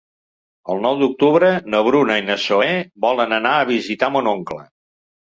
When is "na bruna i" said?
1.73-2.23